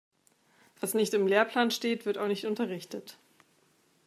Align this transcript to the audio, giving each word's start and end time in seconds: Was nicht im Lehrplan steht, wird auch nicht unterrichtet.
Was 0.79 0.95
nicht 0.95 1.13
im 1.13 1.27
Lehrplan 1.27 1.69
steht, 1.69 2.07
wird 2.07 2.17
auch 2.17 2.25
nicht 2.25 2.45
unterrichtet. 2.45 3.19